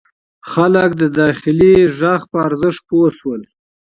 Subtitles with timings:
[0.51, 3.41] خلک د داخلي غږ په ارزښت پوه شول.